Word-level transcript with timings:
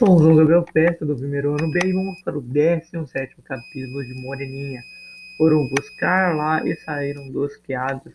Sou 0.00 0.16
o 0.16 0.18
João 0.18 0.34
Gabriel 0.34 0.64
Festa, 0.72 1.04
do 1.04 1.14
primeiro 1.14 1.50
ano 1.50 1.70
B, 1.70 1.78
e 1.84 1.92
vamos 1.92 2.22
para 2.22 2.38
o 2.38 2.40
17 2.40 3.36
capítulo 3.44 4.02
de 4.02 4.14
Moreninha. 4.14 4.82
Foram 5.36 5.68
buscar 5.68 6.34
lá 6.34 6.66
e 6.66 6.74
saíram 6.74 7.28
dos 7.28 7.54
queados. 7.58 8.14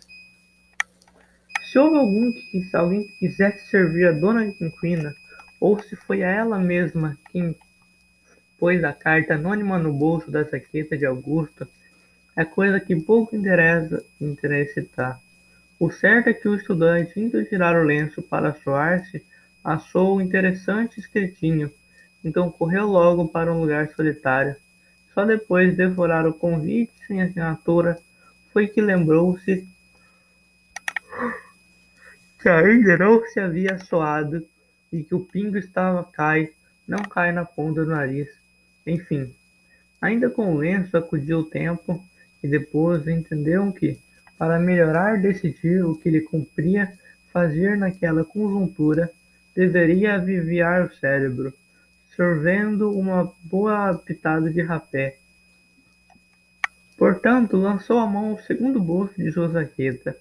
Se 1.62 1.78
houve 1.78 1.98
algum 1.98 2.32
que, 2.32 2.64
se 2.64 2.76
alguém 2.76 3.06
quisesse 3.20 3.68
servir 3.68 4.08
a 4.08 4.12
dona 4.14 4.52
Quinquina, 4.52 5.14
ou 5.62 5.80
se 5.80 5.96
foi 5.96 6.24
a 6.24 6.28
ela 6.28 6.58
mesma 6.58 7.16
quem 7.32 7.56
pôs 8.58 8.84
a 8.84 8.92
carta 8.92 9.36
anônima 9.36 9.78
no 9.78 9.94
bolso 9.94 10.32
da 10.32 10.42
jaqueta 10.42 10.98
de 10.98 11.06
Augusto, 11.06 11.68
é 12.36 12.44
coisa 12.44 12.80
que 12.80 12.96
pouco 12.96 13.36
interessa 13.36 14.04
interessar. 14.20 15.20
O 15.80 15.92
certo 15.92 16.30
é 16.30 16.34
que 16.34 16.48
o 16.48 16.56
estudante, 16.56 17.20
indo 17.20 17.46
tirar 17.46 17.76
o 17.76 17.84
lenço 17.84 18.24
para 18.24 18.56
soar-se, 18.56 19.24
achou 19.66 20.22
interessante 20.22 21.00
escritinho, 21.00 21.72
então 22.24 22.52
correu 22.52 22.86
logo 22.86 23.28
para 23.28 23.52
um 23.52 23.60
lugar 23.60 23.90
solitário. 23.96 24.56
Só 25.12 25.26
depois 25.26 25.72
de 25.72 25.78
devorar 25.78 26.28
o 26.28 26.34
convite 26.34 26.94
sem 27.08 27.20
assinatura 27.20 27.98
foi 28.54 28.68
que 28.68 28.80
lembrou-se 28.80 29.68
que 32.40 32.48
ainda 32.48 32.96
não 32.96 33.26
se 33.26 33.40
havia 33.40 33.80
soado 33.80 34.46
e 34.94 35.04
que 35.04 35.16
o 35.16 35.26
pingo 35.26 35.58
estava 35.58 36.04
cai, 36.04 36.52
não 36.88 37.00
cai 37.00 37.32
na 37.32 37.44
ponta 37.44 37.84
do 37.84 37.90
nariz. 37.90 38.28
Enfim, 38.86 39.34
ainda 40.00 40.30
com 40.30 40.54
o 40.54 40.58
lenço 40.58 40.96
acudiu 40.96 41.40
o 41.40 41.50
tempo 41.50 42.06
e 42.44 42.48
depois 42.48 43.08
entenderam 43.08 43.72
que, 43.72 43.98
para 44.38 44.60
melhorar 44.60 45.20
decidir 45.20 45.84
o 45.84 45.96
que 45.96 46.12
lhe 46.12 46.22
cumpria 46.22 46.94
fazer 47.34 47.76
naquela 47.78 48.24
conjuntura, 48.24 49.12
deveria 49.56 50.16
aviviar 50.16 50.86
o 50.86 50.94
cérebro, 50.96 51.54
sorvendo 52.16 52.92
uma 52.92 53.32
boa 53.44 53.96
pitada 53.98 54.50
de 54.52 54.62
rapé. 54.62 55.18
Portanto, 56.98 57.56
lançou 57.56 58.00
a 58.00 58.06
mão 58.06 58.32
ao 58.32 58.40
segundo 58.42 58.82
bolso 58.82 59.16
de 59.16 59.32
sua 59.32 59.50
jaqueta, 59.50 60.16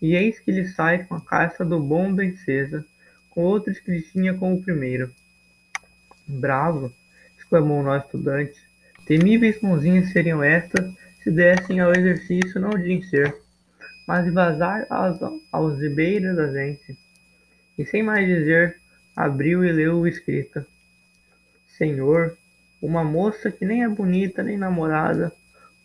e 0.00 0.16
eis 0.16 0.40
que 0.40 0.50
lhe 0.50 0.66
sai 0.66 1.04
com 1.04 1.14
a 1.14 1.20
caixa 1.20 1.64
do 1.64 1.78
bom 1.78 2.12
Bencesa, 2.12 2.84
com 3.30 3.42
outra 3.42 3.72
escritinha 3.72 4.34
com 4.34 4.52
o 4.52 4.62
primeiro. 4.62 5.10
Bravo! 6.26 6.92
exclamou 7.38 7.82
o 7.82 7.96
estudante. 7.96 8.60
Temíveis 9.06 9.60
mãozinhas 9.60 10.12
seriam 10.12 10.42
estas 10.42 10.92
se 11.22 11.30
dessem 11.30 11.80
ao 11.80 11.92
exercício 11.92 12.60
não 12.60 12.70
de 12.70 12.92
encher, 12.92 13.32
mas 14.08 14.24
de 14.24 14.30
vazar 14.30 14.86
aos 15.52 15.78
ribeiros 15.78 16.36
da 16.36 16.52
gente 16.52 16.96
e 17.78 17.84
sem 17.86 18.02
mais 18.02 18.26
dizer, 18.26 18.76
abriu 19.16 19.64
e 19.64 19.72
leu 19.72 20.00
o 20.00 20.06
escrito. 20.06 20.64
Senhor, 21.68 22.36
uma 22.80 23.04
moça 23.04 23.50
que 23.50 23.64
nem 23.64 23.82
é 23.84 23.88
bonita 23.88 24.42
nem 24.42 24.58
namorada, 24.58 25.32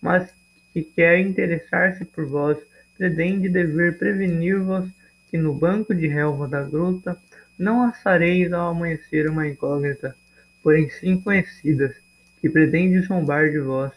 mas 0.01 0.33
que 0.73 0.83
quer 0.83 1.19
interessar-se 1.19 2.05
por 2.05 2.25
vós, 2.25 2.57
pretende 2.97 3.49
dever 3.49 3.97
prevenir-vos 3.97 4.89
que 5.29 5.37
no 5.37 5.53
banco 5.53 5.93
de 5.93 6.07
relva 6.07 6.47
da 6.47 6.63
gruta 6.63 7.17
não 7.57 7.83
achareis 7.83 8.51
ao 8.51 8.71
amanhecer 8.71 9.29
uma 9.29 9.47
incógnita, 9.47 10.15
porém 10.63 10.89
sim 10.89 11.19
conhecidas, 11.19 11.95
que 12.39 12.49
pretende 12.49 13.01
zombar 13.01 13.49
de 13.49 13.59
vós, 13.59 13.91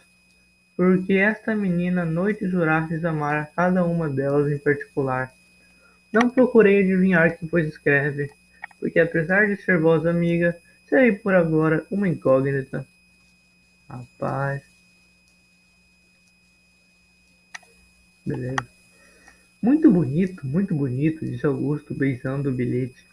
porque 0.75 1.13
esta 1.13 1.55
menina 1.55 2.05
noite 2.05 2.47
jurastes 2.47 3.05
amar 3.05 3.37
a 3.37 3.45
cada 3.45 3.85
uma 3.85 4.09
delas 4.09 4.51
em 4.51 4.57
particular 4.57 5.31
não 6.11 6.29
procurei 6.29 6.81
adivinhar 6.81 7.37
que 7.37 7.47
pois 7.47 7.67
escreve, 7.67 8.29
porque 8.79 8.99
apesar 8.99 9.47
de 9.47 9.61
ser 9.61 9.79
vossa 9.79 10.09
amiga, 10.09 10.57
serei 10.87 11.13
por 11.13 11.33
agora 11.33 11.85
uma 11.89 12.07
incógnita. 12.07 12.85
Rapaz. 13.87 14.61
Beleza. 18.25 18.55
Muito 19.61 19.91
bonito, 19.91 20.45
muito 20.45 20.73
bonito, 20.73 21.25
disse 21.25 21.45
Augusto, 21.45 21.93
beijando 21.93 22.49
o 22.49 22.53
bilhete. 22.53 23.05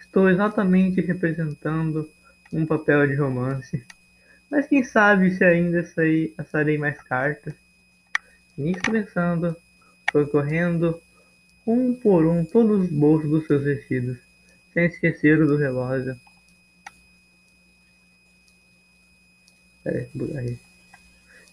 Estou 0.00 0.28
exatamente 0.28 1.00
representando 1.00 2.10
um 2.52 2.66
papel 2.66 3.06
de 3.06 3.14
romance. 3.14 3.84
Mas 4.50 4.66
quem 4.66 4.82
sabe 4.82 5.30
se 5.32 5.44
ainda 5.44 5.84
sair, 5.84 6.34
assarei 6.38 6.78
mais 6.78 7.00
cartas. 7.02 7.54
Nisso 8.56 8.80
pensando, 8.90 9.56
foi 10.10 10.26
correndo 10.26 11.00
um 11.66 11.92
por 11.94 12.24
um 12.24 12.44
todos 12.44 12.84
os 12.84 12.90
bolsos 12.90 13.28
dos 13.28 13.46
seus 13.46 13.64
vestidos, 13.64 14.18
sem 14.72 14.86
esquecer 14.86 15.42
o 15.42 15.46
do 15.46 15.56
relógio. 15.56 16.16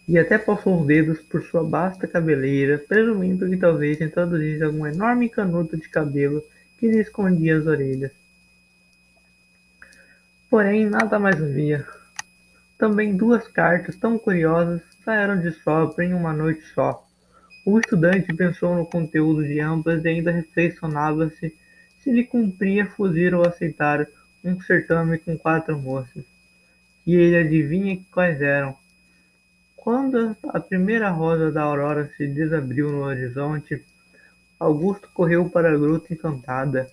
E 0.07 0.19
até 0.19 0.37
passou 0.37 0.81
os 0.81 0.87
dedos 0.87 1.19
por 1.21 1.43
sua 1.43 1.63
vasta 1.63 2.07
cabeleira, 2.07 2.77
presumindo 2.77 3.49
que 3.49 3.57
talvez 3.57 4.01
introduzisse 4.01 4.63
algum 4.63 4.85
enorme 4.85 5.29
canuto 5.29 5.77
de 5.77 5.89
cabelo 5.89 6.43
que 6.77 6.89
lhe 6.89 6.99
escondia 6.99 7.57
as 7.57 7.65
orelhas. 7.65 8.11
Porém, 10.49 10.87
nada 10.87 11.17
mais 11.17 11.41
havia. 11.41 11.85
Também 12.77 13.15
duas 13.15 13.47
cartas 13.47 13.95
tão 13.95 14.19
curiosas 14.19 14.81
saíram 15.03 15.39
de 15.39 15.51
sopro 15.51 16.03
em 16.03 16.13
uma 16.13 16.33
noite 16.33 16.61
só. 16.73 17.07
O 17.65 17.79
estudante 17.79 18.33
pensou 18.33 18.75
no 18.75 18.85
conteúdo 18.85 19.43
de 19.43 19.59
ambas 19.61 20.03
e 20.03 20.09
ainda 20.09 20.31
reflexionava-se 20.31 21.55
se 22.01 22.11
lhe 22.11 22.25
cumpria 22.25 22.85
fugir 22.85 23.33
ou 23.33 23.47
aceitar 23.47 24.05
um 24.43 24.59
certame 24.59 25.17
com 25.17 25.37
quatro 25.37 25.79
moças. 25.79 26.25
E 27.07 27.15
ele 27.15 27.37
adivinha 27.37 27.99
quais 28.11 28.41
eram. 28.41 28.75
Quando 29.77 30.35
a 30.49 30.59
primeira 30.59 31.09
rosa 31.09 31.51
da 31.51 31.61
aurora 31.61 32.11
se 32.17 32.27
desabriu 32.27 32.91
no 32.91 33.03
horizonte, 33.03 33.81
Augusto 34.59 35.09
correu 35.13 35.49
para 35.49 35.69
a 35.69 35.77
gruta 35.77 36.13
encantada. 36.13 36.89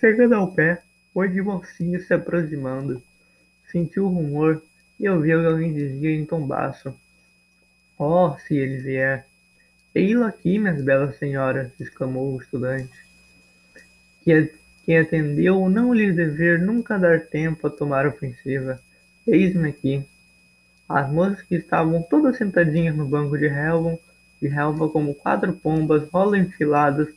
Chegando 0.00 0.34
ao 0.34 0.52
pé, 0.52 0.82
foi 1.12 1.28
de 1.28 1.42
mocinho 1.42 2.00
se 2.02 2.12
aproximando. 2.12 3.02
Sentiu 3.70 4.06
o 4.06 4.08
rumor 4.08 4.62
e 4.98 5.08
ouviu 5.08 5.46
alguém 5.46 5.74
dizia 5.74 6.10
em 6.10 6.24
tom 6.24 6.46
baixo. 6.46 6.94
Oh, 7.98 8.36
se 8.46 8.54
ele 8.54 8.76
vier! 8.76 9.26
Ei-lo 9.94 10.24
aqui, 10.24 10.58
minhas 10.58 10.82
belas 10.82 11.16
senhoras! 11.16 11.72
exclamou 11.80 12.34
o 12.34 12.40
estudante, 12.42 12.92
que, 14.22 14.52
que 14.84 14.94
atendeu 14.94 15.66
não 15.70 15.94
lhe 15.94 16.12
dever 16.12 16.60
nunca 16.60 16.98
dar 16.98 17.20
tempo 17.20 17.66
a 17.66 17.70
tomar 17.70 18.06
ofensiva. 18.06 18.78
Eis-me 19.26 19.70
aqui. 19.70 20.04
As 20.86 21.10
moças 21.10 21.40
que 21.40 21.54
estavam 21.54 22.02
todas 22.02 22.36
sentadinhas 22.36 22.94
no 22.94 23.08
banco 23.08 23.38
de 23.38 23.48
relva, 23.48 23.98
de 24.42 24.48
relva 24.48 24.90
como 24.90 25.14
quatro 25.14 25.54
pombas 25.54 26.06
rola 26.10 26.36
enfiladas 26.36 27.08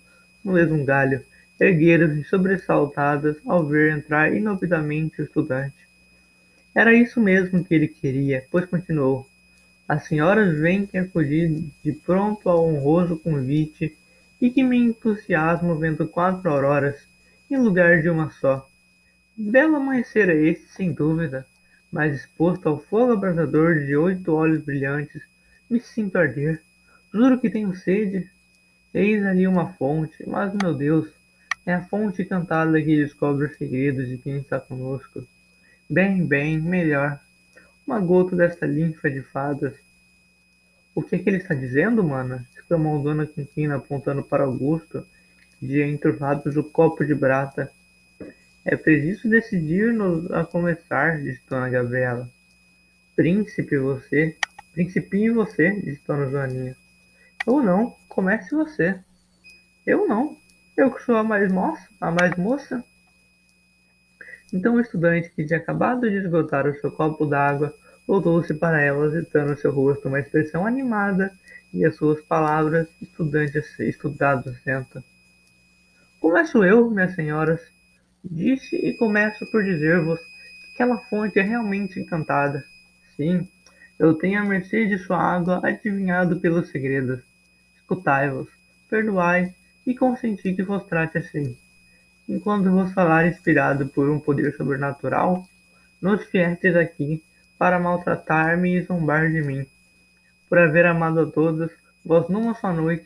no 0.41 0.53
mesmo 0.53 0.85
galho, 0.85 1.25
ergueram-se 1.59 2.23
sobressaltadas 2.23 3.35
ao 3.45 3.65
ver 3.65 3.91
entrar 3.91 4.33
inopinadamente 4.33 5.21
o 5.21 5.25
estudante. 5.25 5.75
Era 6.73 6.93
isso 6.93 7.19
mesmo 7.19 7.65
que 7.65 7.75
ele 7.75 7.89
queria, 7.89 8.45
pois 8.49 8.65
continuou. 8.65 9.27
As 9.89 10.03
senhoras 10.03 10.59
veem 10.59 10.85
que 10.85 10.99
acudi 10.99 11.73
de 11.83 11.93
pronto 11.93 12.47
ao 12.47 12.63
honroso 12.63 13.17
convite 13.17 13.97
e 14.39 14.51
que 14.51 14.61
me 14.61 14.77
entusiasmo 14.77 15.75
vendo 15.79 16.07
quatro 16.07 16.47
auroras, 16.47 17.07
em 17.49 17.57
lugar 17.57 17.99
de 17.99 18.07
uma 18.07 18.29
só. 18.29 18.69
Belo 19.35 19.77
amanhecer 19.77 20.29
é 20.29 20.35
este, 20.35 20.69
sem 20.73 20.93
dúvida, 20.93 21.43
mas 21.91 22.17
exposto 22.17 22.69
ao 22.69 22.79
fogo 22.79 23.13
abrasador 23.13 23.83
de 23.83 23.95
oito 23.95 24.31
olhos 24.31 24.61
brilhantes, 24.61 25.23
me 25.67 25.79
sinto 25.79 26.19
arder. 26.19 26.61
Juro 27.11 27.39
que 27.39 27.49
tenho 27.49 27.75
sede. 27.75 28.29
Eis 28.93 29.25
ali 29.25 29.47
uma 29.47 29.73
fonte, 29.73 30.23
mas, 30.27 30.53
meu 30.53 30.75
Deus, 30.75 31.07
é 31.65 31.73
a 31.73 31.83
fonte 31.85 32.23
cantada 32.25 32.79
que 32.79 33.03
descobre 33.03 33.47
os 33.47 33.57
segredos 33.57 34.07
de 34.07 34.19
quem 34.19 34.37
está 34.37 34.59
conosco. 34.59 35.27
Bem, 35.89 36.27
bem, 36.27 36.61
melhor. 36.61 37.19
Uma 37.89 37.99
gota 37.99 38.35
desta 38.35 38.67
linfa 38.67 39.09
de 39.09 39.23
fadas. 39.23 39.73
O 40.93 41.01
que 41.01 41.15
é 41.15 41.17
que 41.17 41.27
ele 41.27 41.37
está 41.37 41.55
dizendo, 41.55 42.03
mana? 42.03 42.45
exclamou 42.55 43.01
Dona 43.01 43.25
Quinquina 43.25 43.77
apontando 43.77 44.21
para 44.21 44.43
Augusto, 44.43 45.03
de 45.59 45.81
entre 45.81 46.11
os 46.11 46.19
lábios 46.19 46.55
o 46.55 46.63
copo 46.63 47.03
de 47.03 47.15
prata. 47.15 47.71
É 48.63 48.77
preciso 48.77 49.27
decidir-nos 49.27 50.31
a 50.31 50.45
começar, 50.45 51.19
disse 51.19 51.41
Dona 51.49 51.67
Gabriela. 51.67 52.29
Príncipe, 53.15 53.75
você. 53.79 54.37
Principinho 54.71 55.33
você, 55.33 55.71
disse 55.81 56.05
Dona 56.05 56.29
Joaninha. 56.29 56.75
Eu 57.47 57.63
não, 57.63 57.95
comece 58.07 58.53
você. 58.53 58.99
Eu 59.83 60.07
não. 60.07 60.37
Eu 60.77 60.91
que 60.91 61.01
sou 61.01 61.15
a 61.15 61.23
mais 61.23 61.51
moça, 61.51 61.87
a 61.99 62.11
mais 62.11 62.37
moça. 62.37 62.83
Então 64.53 64.75
o 64.75 64.79
estudante, 64.79 65.31
que 65.31 65.43
tinha 65.43 65.57
acabado 65.57 66.07
de 66.07 66.17
esgotar 66.17 66.67
o 66.67 66.79
seu 66.79 66.91
copo 66.91 67.25
d'água, 67.25 67.73
voltou-se 68.09 68.55
para 68.55 68.81
ela, 68.81 69.05
agitando 69.05 69.55
seu 69.55 69.71
rosto 69.71 70.07
uma 70.07 70.19
expressão 70.19 70.65
animada 70.65 71.31
e 71.71 71.85
as 71.85 71.95
suas 71.95 72.19
palavras, 72.21 72.87
estudante 72.99 73.61
estudado 73.81 74.51
senta. 74.63 75.03
Começo 76.19 76.63
eu, 76.63 76.89
minhas 76.89 77.13
senhoras. 77.13 77.61
Disse 78.25 78.75
e 78.75 78.97
começo 78.97 79.45
por 79.51 79.63
dizer-vos 79.63 80.19
que 80.19 80.71
aquela 80.73 80.97
fonte 81.01 81.37
é 81.37 81.43
realmente 81.43 81.99
encantada. 81.99 82.65
Sim, 83.15 83.47
eu 83.99 84.15
tenho 84.15 84.41
a 84.41 84.43
mercê 84.43 84.87
de 84.87 84.97
sua 84.97 85.21
água 85.21 85.61
adivinhado 85.63 86.39
pelos 86.39 86.71
segredos. 86.71 87.19
Escutai-vos, 87.75 88.47
perdoai 88.89 89.53
e 89.85 89.93
consenti 89.93 90.55
que 90.55 90.63
vos 90.63 90.83
trate 90.85 91.19
assim. 91.19 91.55
Enquanto 92.27 92.71
vos 92.71 92.91
falar 92.91 93.27
inspirado 93.27 93.87
por 93.87 94.09
um 94.09 94.19
poder 94.19 94.55
sobrenatural, 94.55 95.47
nos 96.01 96.27
viestes 96.31 96.75
aqui 96.75 97.23
para 97.59 97.77
maltratar-me 97.77 98.77
e 98.77 98.81
zombar 98.83 99.29
de 99.29 99.41
mim, 99.41 99.67
por 100.47 100.57
haver 100.57 100.85
amado 100.85 101.19
a 101.19 101.25
todos, 101.25 101.69
vós 102.05 102.29
numa 102.29 102.55
só 102.55 102.71
noite. 102.71 103.05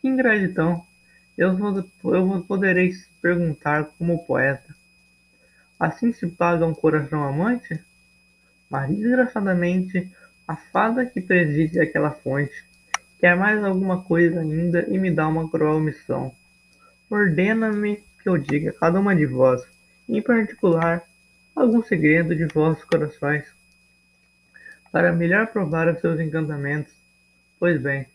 Que 0.00 0.08
ingratidão! 0.08 0.84
Eu 1.36 1.56
vos, 1.56 1.84
eu 2.04 2.26
vos 2.26 2.46
poderei 2.46 2.92
perguntar 3.20 3.84
como 3.98 4.24
poeta. 4.26 4.74
Assim 5.78 6.12
se 6.12 6.26
paga 6.26 6.66
um 6.66 6.74
coração 6.74 7.22
amante? 7.22 7.80
Mas 8.70 8.88
desgraçadamente, 8.90 10.10
a 10.48 10.56
fada 10.56 11.04
que 11.04 11.20
preside 11.20 11.78
aquela 11.78 12.10
fonte 12.10 12.64
quer 13.20 13.36
mais 13.36 13.62
alguma 13.62 14.02
coisa 14.02 14.40
ainda 14.40 14.86
e 14.88 14.98
me 14.98 15.10
dá 15.10 15.28
uma 15.28 15.48
cruel 15.50 15.78
missão. 15.80 16.34
Ordena-me 17.10 18.02
que 18.22 18.28
eu 18.28 18.38
diga 18.38 18.70
a 18.70 18.72
cada 18.72 18.98
uma 18.98 19.14
de 19.14 19.26
vós, 19.26 19.62
em 20.08 20.22
particular, 20.22 21.02
algum 21.54 21.82
segredo 21.82 22.34
de 22.34 22.46
vossos 22.46 22.84
corações, 22.84 23.44
para 24.92 25.12
melhor 25.12 25.46
provar 25.46 25.88
os 25.88 25.98
seus 26.00 26.20
encantamentos. 26.20 26.92
Pois 27.58 27.80
bem, 27.80 28.06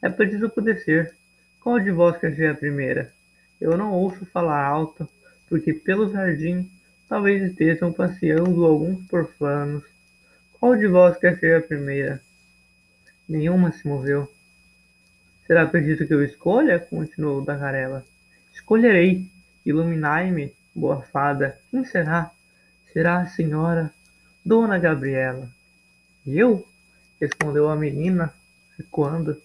é 0.00 0.08
preciso 0.08 0.46
obedecer. 0.46 1.12
Qual 1.60 1.80
de 1.80 1.90
vós 1.90 2.16
quer 2.16 2.34
ser 2.36 2.50
a 2.50 2.54
primeira? 2.54 3.12
Eu 3.60 3.76
não 3.76 3.92
ouço 3.92 4.24
falar 4.26 4.64
alto, 4.64 5.06
porque 5.48 5.74
pelo 5.74 6.10
jardim 6.10 6.70
talvez 7.08 7.42
estejam 7.42 7.92
passeando 7.92 8.64
alguns 8.64 9.04
profanos. 9.08 9.84
Qual 10.52 10.76
de 10.76 10.86
vós 10.86 11.18
quer 11.18 11.38
ser 11.38 11.56
a 11.56 11.60
primeira? 11.60 12.22
Nenhuma 13.28 13.72
se 13.72 13.86
moveu. 13.86 14.30
Será 15.46 15.66
preciso 15.66 16.06
que 16.06 16.14
eu 16.14 16.24
escolha? 16.24 16.78
continuou 16.78 17.44
Tagarela. 17.44 18.04
Escolherei. 18.52 19.26
Iluminai-me, 19.66 20.54
boa 20.74 21.02
fada. 21.02 21.58
Quem 21.70 21.84
será? 21.84 22.30
Será 22.92 23.20
a 23.20 23.26
senhora 23.26 23.92
Dona 24.44 24.78
Gabriela. 24.78 25.50
Eu? 26.26 26.66
respondeu 27.20 27.68
a 27.68 27.76
menina, 27.76 28.32
recuando. 28.76 29.40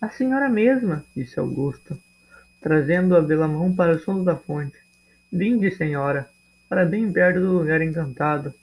A 0.00 0.08
senhora 0.10 0.48
mesma, 0.48 1.04
disse 1.14 1.38
Augusto, 1.38 1.98
trazendo-a 2.60 3.22
pela 3.22 3.48
mão 3.48 3.74
para 3.74 3.96
o 3.96 3.98
fundo 3.98 4.24
da 4.24 4.36
fonte. 4.36 4.78
Vinde, 5.32 5.70
senhora, 5.70 6.30
para 6.68 6.84
bem 6.84 7.12
perto 7.12 7.40
do 7.40 7.58
lugar 7.58 7.82
encantado. 7.82 8.54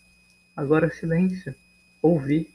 Agora 0.56 0.90
silêncio. 0.90 1.54
Ouvi. 2.02 2.50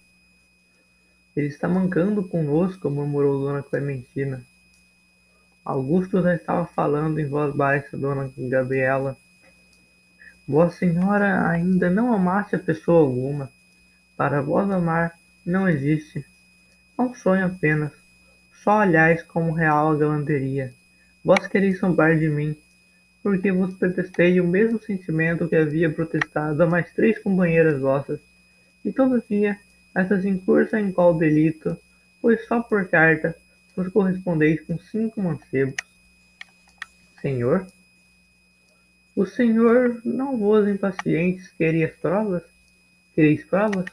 Ele 1.36 1.46
está 1.46 1.68
mancando 1.68 2.26
conosco, 2.26 2.90
murmurou 2.90 3.40
Dona 3.40 3.62
Clementina. 3.62 4.44
Augusto 5.64 6.20
já 6.20 6.34
estava 6.34 6.66
falando 6.66 7.18
em 7.20 7.26
voz 7.26 7.54
baixa, 7.54 7.96
Dona 7.96 8.30
Gabriela. 8.36 9.16
Vossa 10.46 10.78
Senhora 10.78 11.48
ainda 11.48 11.88
não 11.88 12.12
amasse 12.12 12.56
a 12.56 12.58
pessoa 12.58 13.00
alguma. 13.00 13.50
Para 14.22 14.40
vós 14.40 14.70
amar 14.70 15.18
não 15.44 15.68
existe. 15.68 16.24
É 16.96 17.02
um 17.02 17.12
sonho 17.12 17.44
apenas. 17.44 17.90
Só 18.62 18.78
olhais 18.78 19.20
como 19.24 19.50
real 19.50 19.90
a 19.90 19.96
galanteria. 19.96 20.72
Vós 21.24 21.48
quereis 21.48 21.80
zombar 21.80 22.16
de 22.16 22.28
mim, 22.28 22.56
porque 23.20 23.50
vos 23.50 23.74
protestei 23.74 24.40
o 24.40 24.46
mesmo 24.46 24.80
sentimento 24.80 25.48
que 25.48 25.56
havia 25.56 25.92
protestado 25.92 26.62
a 26.62 26.66
mais 26.68 26.92
três 26.92 27.18
companheiras 27.20 27.80
vossas. 27.80 28.20
E 28.84 28.92
todavia, 28.92 29.58
essas 29.92 30.24
incursam 30.24 30.78
em 30.78 30.92
qual 30.92 31.18
delito, 31.18 31.76
pois 32.20 32.46
só 32.46 32.62
por 32.62 32.86
carta 32.86 33.36
vos 33.74 33.88
correspondeis 33.88 34.60
com 34.60 34.78
cinco 34.78 35.20
mancebos. 35.20 35.74
Senhor? 37.20 37.66
O 39.16 39.26
senhor 39.26 40.00
não 40.04 40.38
vos 40.38 40.68
impacientes 40.68 41.50
quereis 41.58 41.90
provas? 41.96 42.44
Quereis 43.16 43.44
provas? 43.44 43.86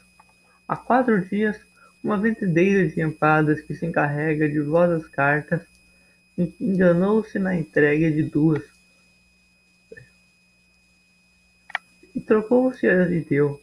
Há 0.70 0.76
quatro 0.76 1.20
dias 1.28 1.60
uma 2.00 2.16
vendedeira 2.16 2.86
de 2.86 3.02
empadas 3.02 3.60
que 3.60 3.74
se 3.74 3.84
encarrega 3.84 4.48
de 4.48 4.60
vosas 4.60 5.04
cartas 5.08 5.62
enganou-se 6.60 7.40
na 7.40 7.56
entrega 7.56 8.08
de 8.08 8.22
duas 8.22 8.62
e 12.14 12.20
trocou-se 12.20 12.86
as 12.86 13.10
e 13.10 13.18
deu. 13.18 13.60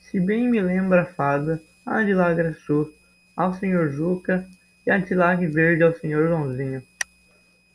Se 0.00 0.18
bem 0.18 0.50
me 0.50 0.60
lembra 0.60 1.02
a 1.02 1.06
fada, 1.06 1.62
a 1.86 2.02
de 2.02 2.14
Lagraçu 2.14 2.92
ao 3.36 3.54
senhor 3.54 3.92
Juca 3.92 4.44
e 4.84 4.90
a 4.90 4.98
de 4.98 5.14
Lague 5.14 5.46
Verde 5.46 5.84
ao 5.84 5.94
senhor 5.94 6.26
Joãozinho. 6.26 6.82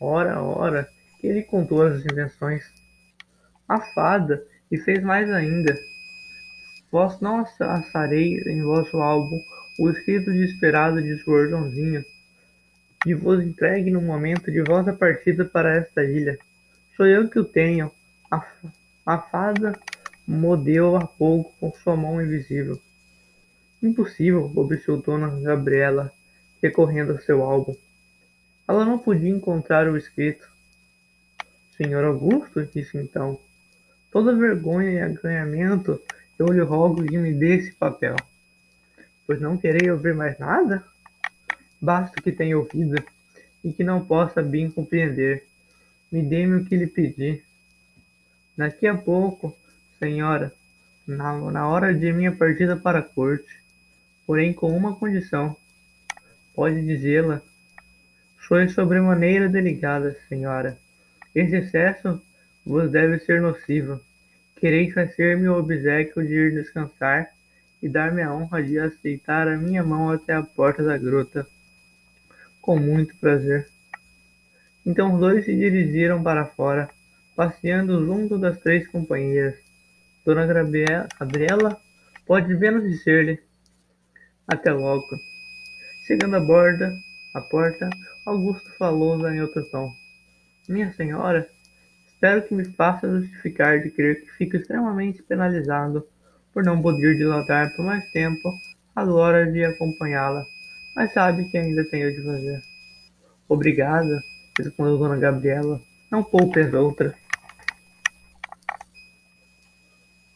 Ora, 0.02 0.42
ora, 0.42 0.90
ele 1.24 1.44
contou 1.44 1.82
as 1.82 2.04
invenções. 2.04 2.66
A 3.70 3.80
fada, 3.94 4.46
e 4.70 4.78
fez 4.78 5.02
mais 5.02 5.32
ainda. 5.32 5.74
Vós 6.92 7.20
não 7.20 7.46
assarei 7.60 8.42
em 8.46 8.62
vosso 8.62 8.98
álbum 8.98 9.42
o 9.78 9.90
escrito 9.90 10.32
desesperado 10.32 11.02
de 11.02 11.18
Sr. 11.18 11.50
Joãozinho, 11.50 12.06
e 13.06 13.14
vos 13.14 13.44
entregue 13.44 13.92
no 13.92 14.02
momento 14.02 14.52
de 14.52 14.62
vossa 14.62 14.92
partida 14.92 15.46
para 15.46 15.76
esta 15.76 16.04
ilha. 16.04 16.40
Sou 16.96 17.06
eu 17.06 17.30
que 17.30 17.38
o 17.38 17.44
tenho. 17.44 17.92
A, 18.32 18.44
a 19.06 19.20
fada 19.20 19.78
modeu 20.28 20.96
há 20.96 21.06
pouco 21.06 21.54
com 21.60 21.72
sua 21.74 21.96
mão 21.96 22.22
invisível. 22.22 22.82
Impossível, 23.82 24.52
observou 24.56 25.02
Dona 25.02 25.40
Gabriela, 25.40 26.12
recorrendo 26.62 27.12
ao 27.12 27.20
seu 27.20 27.44
álbum. 27.44 27.76
Ela 28.68 28.84
não 28.84 28.98
podia 28.98 29.30
encontrar 29.30 29.88
o 29.88 29.98
escrito. 29.98 30.50
Senhor 31.78 32.04
Augusto, 32.06 32.66
disse 32.74 32.98
então, 32.98 33.40
toda 34.10 34.36
vergonha 34.36 34.90
e 34.90 35.02
aganhamento 35.02 36.02
eu 36.38 36.48
lhe 36.48 36.62
rogo 36.62 37.04
que 37.04 37.18
me 37.18 37.34
dê 37.34 37.56
esse 37.56 37.74
papel 37.74 38.16
pois 39.26 39.42
não 39.42 39.58
querei 39.58 39.90
ouvir 39.90 40.14
mais 40.14 40.38
nada? 40.38 40.84
Basta 41.82 42.22
que 42.22 42.32
tenha 42.32 42.58
ouvido 42.58 43.04
e 43.64 43.74
que 43.74 43.84
não 43.84 44.06
possa 44.06 44.42
bem 44.42 44.70
compreender. 44.70 45.46
Me 46.12 46.22
dê-me 46.22 46.62
o 46.62 46.66
que 46.66 46.78
lhe 46.78 46.88
pedi. 46.88 47.44
Daqui 48.56 48.88
a 48.88 48.96
pouco, 48.96 49.58
senhora, 50.00 50.54
na, 51.08 51.34
na 51.52 51.68
hora 51.68 51.94
de 51.94 52.14
minha 52.14 52.32
partida 52.32 52.78
para 52.78 53.00
a 53.00 53.04
corte, 53.04 53.62
porém 54.26 54.54
com 54.54 54.76
uma 54.76 54.96
condição. 54.96 55.56
Pode 56.54 56.86
dizê-la. 56.86 57.42
Sois 58.48 58.74
sobremaneira 58.74 59.50
delicada, 59.50 60.16
senhora. 60.30 60.78
Esse 61.34 61.58
excesso 61.58 62.22
vos 62.66 62.92
deve 62.92 63.20
ser 63.20 63.42
nocivo. 63.42 64.00
Quereis 64.56 64.94
fazer-me 64.94 65.50
o 65.50 65.58
obsequio 65.58 66.26
de 66.26 66.34
ir 66.34 66.54
descansar 66.54 67.30
e 67.82 67.90
dar-me 67.90 68.22
a 68.22 68.34
honra 68.34 68.64
de 68.64 68.80
aceitar 68.80 69.48
a 69.48 69.58
minha 69.58 69.84
mão 69.84 70.10
até 70.10 70.34
a 70.34 70.42
porta 70.42 70.82
da 70.82 70.98
gruta. 70.98 71.46
Com 72.62 72.80
muito 72.80 73.16
prazer. 73.18 73.68
Então 74.86 75.14
os 75.14 75.20
dois 75.20 75.46
se 75.46 75.56
dirigiram 75.56 76.24
para 76.24 76.46
fora, 76.46 76.90
passeando 77.36 78.06
junto 78.06 78.38
das 78.38 78.58
três 78.60 78.88
companheiras. 78.88 79.56
Dona 80.26 80.46
Gabriela 80.48 81.78
pode 82.26 82.56
menos 82.56 82.84
dizer-lhe 82.84 83.40
até 84.48 84.72
logo. 84.72 85.20
Chegando 86.08 86.38
à 86.38 86.40
borda, 86.40 86.96
à 87.34 87.42
porta, 87.42 87.90
Augusto 88.26 88.70
falou 88.78 89.28
em 89.30 89.42
outro 89.42 89.64
tom. 89.70 89.92
Minha 90.70 90.94
senhora, 90.94 91.48
espero 92.26 92.42
que 92.42 92.56
me 92.56 92.66
faça 92.66 93.08
justificar 93.08 93.80
de 93.80 93.92
crer 93.92 94.22
que 94.22 94.32
fico 94.32 94.56
extremamente 94.58 95.22
penalizado 95.22 96.04
por 96.52 96.64
não 96.64 96.82
poder 96.82 97.16
dilatar 97.16 97.76
por 97.76 97.86
mais 97.86 98.04
tempo 98.12 98.52
a 98.96 99.06
glória 99.06 99.46
de 99.52 99.64
acompanhá-la, 99.64 100.44
mas 100.96 101.14
sabe 101.14 101.48
que 101.50 101.58
ainda 101.58 101.86
tenho 101.86 102.12
de 102.12 102.24
fazer. 102.24 102.62
Obrigada, 103.48 104.24
respondeu 104.58 104.98
Dona 104.98 105.18
Gabriela. 105.18 105.80
Não 106.12 106.24
poupe 106.24 106.62
as 106.62 106.74
outras. 106.74 107.14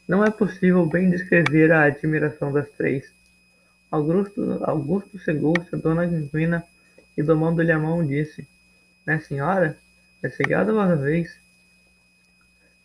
Não 0.07 0.23
é 0.23 0.29
possível 0.29 0.85
bem 0.85 1.09
descrever 1.09 1.71
a 1.71 1.85
admiração 1.85 2.51
das 2.51 2.69
três. 2.71 3.11
Augusto, 3.89 4.59
Augusto 4.63 5.17
chegou-se 5.17 5.73
a 5.73 5.77
Dona 5.77 6.05
Guinguina 6.05 6.63
e, 7.17 7.23
tomando-lhe 7.23 7.71
a 7.71 7.79
mão, 7.79 8.05
disse: 8.05 8.47
Minha 9.07 9.19
senhora, 9.19 9.75
é 10.21 10.29
chegada 10.29 10.71
a 10.71 10.75
vossa 10.75 10.95
vez. 10.95 11.48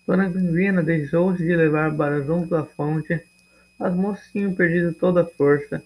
Dona 0.06 0.28
Guilhermina 0.28 0.82
deixou-se 0.82 1.42
de 1.42 1.56
levar 1.56 1.96
para 1.96 2.22
junto 2.22 2.50
da 2.50 2.64
fonte. 2.64 3.22
As 3.78 3.94
moças 3.94 4.30
tinham 4.30 4.54
perdido 4.54 4.92
toda 4.92 5.22
a 5.22 5.26
força. 5.26 5.82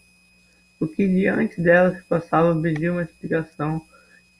O 0.80 0.86
que 0.86 1.06
diante 1.06 1.60
delas 1.60 1.98
se 1.98 2.04
passava 2.04 2.60
pedia 2.60 2.92
uma 2.92 3.02
explicação 3.02 3.84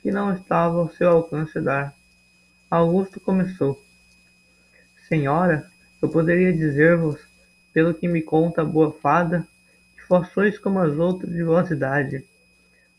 que 0.02 0.10
não 0.10 0.34
estava 0.34 0.78
ao 0.78 0.90
seu 0.90 1.08
alcance 1.08 1.60
dar. 1.60 1.94
Augusto 2.70 3.20
começou. 3.20 3.82
Senhora, 5.08 5.66
eu 6.02 6.08
poderia 6.08 6.52
dizer-vos, 6.52 7.18
pelo 7.72 7.94
que 7.94 8.06
me 8.06 8.22
conta 8.22 8.62
a 8.62 8.64
boa 8.64 8.92
fada, 8.92 9.46
que 9.96 10.08
vós 10.08 10.28
sois 10.32 10.58
como 10.58 10.78
as 10.78 10.92
outras 10.98 11.32
de 11.32 11.42
vossa 11.42 11.72
idade, 11.74 12.24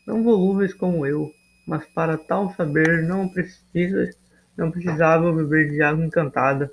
não 0.06 0.22
volúveis 0.22 0.74
como 0.74 1.06
eu, 1.06 1.34
mas 1.66 1.84
para 1.86 2.18
tal 2.18 2.52
saber 2.54 3.02
não 3.04 3.28
precisa, 3.28 4.10
não 4.56 4.70
precisava 4.70 5.32
beber 5.32 5.70
de 5.70 5.82
água 5.82 6.04
encantada. 6.04 6.70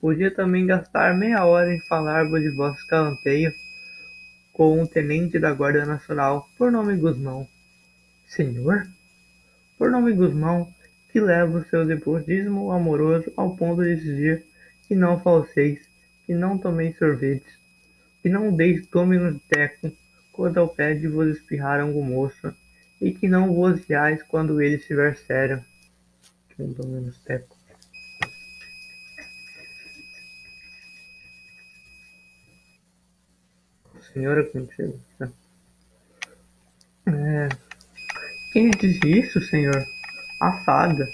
Podia 0.00 0.30
também 0.30 0.66
gastar 0.66 1.16
meia 1.16 1.44
hora 1.44 1.74
em 1.74 1.80
falar-vos 1.80 2.40
de 2.40 2.50
vosso 2.50 2.78
escalanteio 2.78 3.52
com 4.52 4.80
um 4.80 4.86
tenente 4.86 5.38
da 5.38 5.52
Guarda 5.52 5.84
Nacional, 5.84 6.46
por 6.56 6.70
nome 6.70 6.96
Guzmão. 6.96 7.46
Senhor? 8.26 8.86
Por 9.76 9.90
nome 9.90 10.12
Guzmão, 10.12 10.68
que 11.10 11.20
leva 11.20 11.58
o 11.58 11.64
seu 11.64 11.84
depotismo 11.84 12.70
amoroso 12.70 13.32
ao 13.36 13.56
ponto 13.56 13.82
de 13.82 13.96
dizer 13.96 14.44
que 14.86 14.94
não 14.94 15.20
falseis, 15.20 15.80
que 16.24 16.34
não 16.34 16.56
tomeis 16.56 16.96
sorvetes, 16.96 17.52
que 18.22 18.28
não 18.28 18.54
deis 18.54 18.86
tômino 18.86 19.32
de 19.32 19.40
teco 19.40 19.92
quando 20.32 20.58
ao 20.58 20.68
pé 20.68 20.94
de 20.94 21.08
vos 21.08 21.36
espirrar 21.36 21.80
algum 21.80 22.02
moço, 22.02 22.52
e 23.00 23.12
que 23.12 23.28
não 23.28 23.52
vos 23.52 23.80
quando 24.28 24.60
ele 24.60 24.76
estiver 24.76 25.16
sério. 25.16 25.64
Não 26.58 26.72
tome 26.72 27.10
de 27.10 27.18
teco. 27.20 27.56
Senhora 34.12 34.44
contigo. 34.44 35.00
É... 37.06 37.48
Quem 38.52 38.70
disse 38.70 39.00
isso, 39.04 39.40
senhor? 39.40 39.84
A 40.40 40.64
fada. 40.64 41.08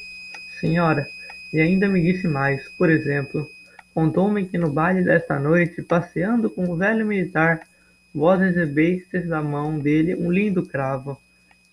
Senhora, 0.61 1.07
e 1.55 1.61
ainda 1.61 1.89
me 1.89 2.03
disse 2.03 2.29
mais, 2.29 2.69
por 2.77 2.91
exemplo, 2.91 3.49
contou-me 3.95 4.47
que 4.47 4.59
no 4.59 4.71
baile 4.71 5.03
desta 5.03 5.39
noite, 5.39 5.81
passeando 5.81 6.51
com 6.51 6.69
o 6.69 6.77
velho 6.77 7.07
militar, 7.07 7.67
vós 8.15 8.39
recebestes 8.39 9.27
da 9.27 9.41
mão 9.43 9.79
dele 9.79 10.15
um 10.15 10.31
lindo 10.31 10.67
cravo, 10.67 11.19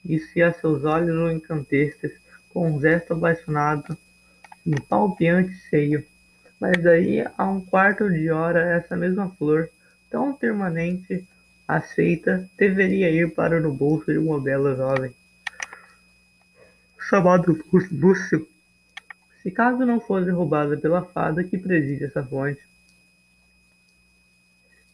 e 0.06 0.18
se 0.20 0.42
a 0.42 0.54
seus 0.54 0.86
olhos 0.86 1.18
o 1.18 1.30
encantestes 1.30 2.14
com 2.58 2.72
um 2.72 2.82
gesto 2.82 3.14
apaixonado, 3.14 3.96
um 4.66 4.82
palpiante 4.90 5.54
seio. 5.70 6.04
Mas 6.60 6.82
daí 6.82 7.24
a 7.38 7.46
um 7.46 7.62
quarto 7.64 8.10
de 8.10 8.32
hora 8.32 8.60
essa 8.76 8.98
mesma 8.98 9.30
flor, 9.30 9.70
tão 10.10 10.34
permanente, 10.34 11.24
aceita, 11.68 12.50
deveria 12.58 13.12
ir 13.12 13.36
para 13.36 13.60
no 13.60 13.72
bolso 13.72 14.12
de 14.12 14.18
uma 14.18 14.42
bela 14.42 14.76
jovem, 14.76 15.14
chamado 17.00 17.64
Lúcio, 17.92 18.48
se 19.44 19.52
caso 19.52 19.86
não 19.86 20.00
fosse 20.00 20.32
roubada 20.32 20.76
pela 20.78 21.06
fada 21.06 21.44
que 21.44 21.60
preside 21.60 22.06
essa 22.06 22.24
fonte. 22.24 22.60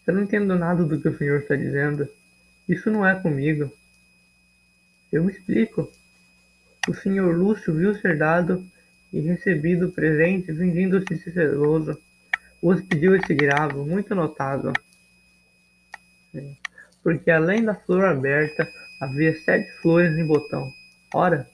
Eu 0.05 0.15
não 0.15 0.23
entendo 0.23 0.53
nada 0.57 0.83
do 0.83 0.99
que 0.99 1.07
o 1.07 1.17
senhor 1.17 1.39
está 1.39 1.55
dizendo. 1.55 2.09
Isso 2.67 2.91
não 2.91 3.07
é 3.07 3.17
comigo. 3.17 3.71
Eu 5.09 5.23
me 5.23 5.31
explico. 5.31 5.89
O 6.87 6.93
senhor 6.93 7.35
Lúcio 7.35 7.73
viu 7.73 7.95
ser 7.95 8.17
dado 8.17 8.65
e 9.11 9.19
recebido 9.21 9.91
presente, 9.91 10.53
fingindo-se 10.53 11.17
celoso. 11.31 11.97
Os 12.61 12.81
pediu 12.81 13.15
esse 13.15 13.33
gravo, 13.33 13.85
muito 13.85 14.13
notável 14.15 14.73
porque 17.03 17.29
além 17.29 17.63
da 17.63 17.75
flor 17.75 18.05
aberta 18.05 18.67
havia 18.99 19.37
sete 19.41 19.69
flores 19.81 20.17
em 20.17 20.25
botão. 20.25 20.71
Ora, 21.13 21.47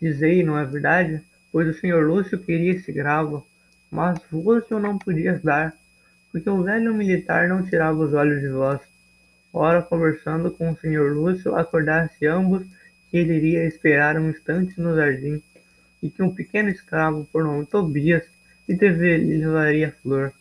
dizei, 0.00 0.44
não 0.44 0.58
é 0.58 0.64
verdade? 0.64 1.22
Pois 1.50 1.68
o 1.68 1.80
senhor 1.80 2.06
Lúcio 2.06 2.38
queria 2.38 2.72
esse 2.72 2.92
gravo, 2.92 3.46
mas 3.90 4.18
vos 4.30 4.62
eu 4.70 4.78
não 4.78 4.98
podia 4.98 5.40
dar, 5.42 5.74
porque 6.30 6.50
o 6.50 6.62
velho 6.62 6.94
militar 6.94 7.48
não 7.48 7.64
tirava 7.64 7.98
os 7.98 8.12
olhos 8.12 8.40
de 8.40 8.48
vós. 8.48 8.80
Ora, 9.52 9.82
conversando 9.82 10.50
com 10.50 10.70
o 10.70 10.76
senhor 10.76 11.12
Lúcio, 11.12 11.54
acordasse 11.54 12.26
ambos 12.26 12.66
ele 13.16 13.34
iria 13.34 13.64
esperar 13.64 14.18
um 14.18 14.30
instante 14.30 14.80
no 14.80 14.96
jardim, 14.96 15.42
e 16.02 16.10
que 16.10 16.22
um 16.22 16.34
pequeno 16.34 16.68
escravo 16.68 17.26
por 17.32 17.44
nome 17.44 17.66
Tobias 17.66 18.24
lhe 18.68 19.38
levaria 19.38 19.88
a 19.88 19.92
flor. 20.02 20.32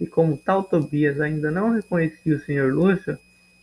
E 0.00 0.06
como 0.06 0.36
tal 0.36 0.64
Tobias 0.64 1.20
ainda 1.20 1.50
não 1.50 1.74
reconhecia 1.74 2.36
o 2.36 2.40
senhor 2.40 2.72
Lúcio, 2.72 3.18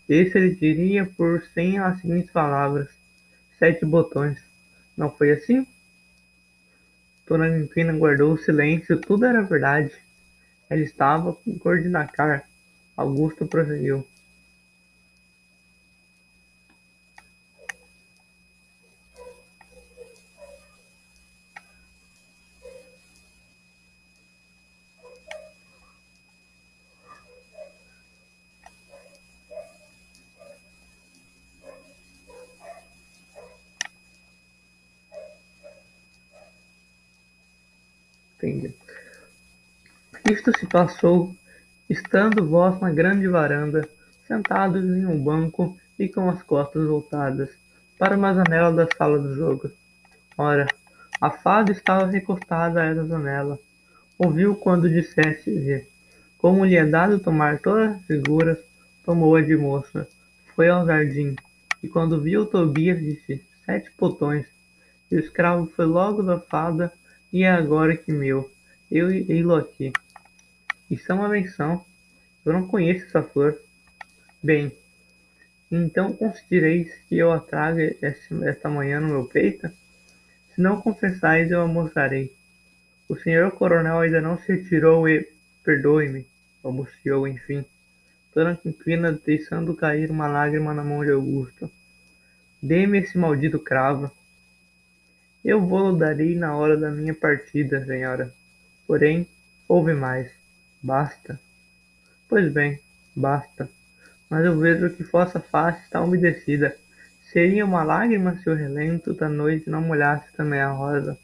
esse 0.07 0.39
lhe 0.39 0.55
diria 0.55 1.05
por 1.05 1.43
cem 1.53 1.77
as 1.77 2.01
seguintes 2.01 2.31
palavras: 2.31 2.89
sete 3.59 3.85
botões. 3.85 4.39
Não 4.97 5.11
foi 5.11 5.31
assim? 5.31 5.65
Dona 7.27 7.47
Limpina 7.47 7.93
guardou 7.93 8.33
o 8.33 8.37
silêncio, 8.37 8.99
tudo 8.99 9.25
era 9.25 9.41
verdade. 9.41 9.91
Ela 10.69 10.81
estava 10.81 11.33
com 11.33 11.57
cor 11.57 11.81
de 11.81 11.89
nacar. 11.89 12.47
Augusto 12.95 13.45
prosseguiu. 13.45 14.05
Isto 40.45 40.59
se 40.59 40.67
passou 40.67 41.33
estando 41.89 42.45
vós 42.45 42.77
na 42.81 42.91
grande 42.91 43.29
varanda, 43.29 43.87
sentados 44.27 44.83
em 44.83 45.05
um 45.05 45.17
banco 45.17 45.77
e 45.97 46.09
com 46.09 46.29
as 46.29 46.43
costas 46.43 46.85
voltadas 46.85 47.49
para 47.97 48.17
uma 48.17 48.33
janela 48.33 48.73
da 48.73 48.85
sala 48.97 49.17
do 49.19 49.33
jogo. 49.35 49.71
Ora, 50.37 50.67
a 51.21 51.31
fada 51.31 51.71
estava 51.71 52.07
recostada 52.07 52.81
a 52.81 52.85
essa 52.87 53.07
janela. 53.07 53.57
Ouviu 54.17 54.53
quando 54.53 54.89
disseste 54.89 55.49
ver. 55.49 55.87
Como 56.37 56.65
lhe 56.65 56.75
é 56.75 56.85
dado 56.85 57.19
tomar 57.19 57.59
todas 57.59 57.95
as 57.95 58.05
figuras, 58.05 58.57
tomou-a 59.05 59.41
de 59.41 59.55
moça. 59.55 60.09
Foi 60.53 60.67
ao 60.67 60.85
jardim, 60.85 61.37
e 61.81 61.87
quando 61.87 62.19
viu 62.19 62.45
Tobias, 62.45 62.99
disse: 62.99 63.41
Sete 63.65 63.89
botões. 63.97 64.45
E 65.09 65.15
o 65.15 65.19
escravo 65.19 65.71
foi 65.73 65.85
logo 65.85 66.21
da 66.21 66.37
fada 66.37 66.91
e 67.31 67.43
é 67.43 67.49
agora 67.49 67.95
que 67.95 68.11
meu, 68.11 68.51
eu 68.91 69.09
ei-lo 69.09 69.55
aqui. 69.55 69.93
Isso 70.93 71.11
é 71.11 71.15
uma 71.15 71.27
menção. 71.27 71.83
Eu 72.45 72.53
não 72.53 72.67
conheço 72.67 73.07
essa 73.07 73.23
flor. 73.23 73.57
Bem, 74.43 74.71
então 75.71 76.13
considereis 76.13 76.93
que 77.09 77.17
eu 77.17 77.31
a 77.31 77.39
trago 77.39 77.79
esta 78.43 78.69
manhã 78.69 78.99
no 78.99 79.07
meu 79.07 79.25
peito? 79.25 79.71
Se 80.53 80.61
não 80.61 80.79
confessais, 80.79 81.49
eu 81.49 81.61
a 81.61 81.67
mostrarei. 81.67 82.31
O 83.09 83.15
senhor 83.15 83.49
coronel 83.53 84.01
ainda 84.01 84.21
não 84.21 84.37
se 84.37 84.53
retirou 84.53 85.09
e 85.09 85.27
perdoe-me, 85.63 86.27
balbuciou 86.61 87.27
enfim. 87.27 87.65
Dona 88.35 88.55
Quinquina 88.55 89.11
deixando 89.13 89.75
cair 89.75 90.11
uma 90.11 90.27
lágrima 90.27 90.75
na 90.75 90.83
mão 90.83 91.03
de 91.03 91.09
Augusto. 91.09 91.71
Dê-me 92.61 92.99
esse 92.99 93.17
maldito 93.17 93.57
cravo. 93.57 94.11
Eu 95.43 95.59
vou-lo 95.65 95.97
darei 95.97 96.35
na 96.35 96.55
hora 96.55 96.77
da 96.77 96.91
minha 96.91 97.15
partida, 97.15 97.83
senhora. 97.83 98.31
Porém, 98.85 99.27
ouve 99.67 99.93
mais. 99.95 100.42
Basta. 100.83 101.39
Pois 102.27 102.51
bem, 102.51 102.77
basta. 103.15 103.69
Mas 104.29 104.43
eu 104.43 104.59
vejo 104.59 104.89
que 104.89 105.03
vossa 105.03 105.39
face 105.39 105.81
está 105.83 106.01
umedecida. 106.01 106.75
Seria 107.31 107.65
uma 107.65 107.83
lágrima 107.83 108.37
se 108.37 108.49
o 108.49 108.53
relento 108.53 109.13
da 109.13 109.29
noite 109.29 109.69
não 109.69 109.81
molhasse 109.81 110.33
também 110.33 110.59
a 110.59 110.69
rosa. 110.69 111.17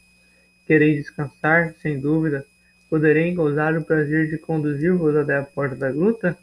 Quereis 0.66 0.96
descansar, 0.96 1.74
sem 1.82 2.00
dúvida. 2.00 2.46
Poderei 2.88 3.34
gozar 3.34 3.76
o 3.76 3.84
prazer 3.84 4.30
de 4.30 4.38
conduzir-vos 4.38 5.14
até 5.14 5.36
a 5.36 5.44
porta 5.44 5.76
da 5.76 5.92
gruta? 5.92 6.38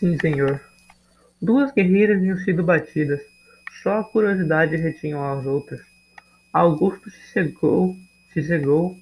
Sim, 0.00 0.16
senhor. 0.18 0.58
Duas 1.42 1.74
guerreiras 1.74 2.22
tinham 2.22 2.38
sido 2.38 2.64
batidas. 2.64 3.20
Só 3.82 3.98
a 3.98 4.04
curiosidade 4.04 4.74
retinham 4.74 5.22
as 5.22 5.44
outras. 5.44 5.78
Augusto 6.54 7.10
se 7.10 7.20
cegou, 7.34 7.94
se 8.32 8.42
cegou 8.42 8.96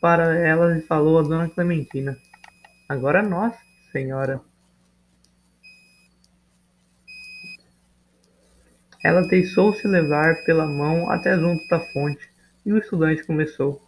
para 0.00 0.38
elas 0.38 0.78
e 0.82 0.86
falou 0.86 1.18
a 1.18 1.22
dona 1.22 1.50
Clementina. 1.50 2.16
Agora 2.88 3.22
nós, 3.22 3.54
senhora. 3.92 4.40
Ela 9.04 9.28
deixou-se 9.28 9.86
levar 9.86 10.46
pela 10.46 10.66
mão 10.66 11.10
até 11.10 11.38
junto 11.38 11.68
da 11.68 11.78
fonte, 11.78 12.26
e 12.64 12.72
o 12.72 12.78
estudante 12.78 13.22
começou. 13.26 13.82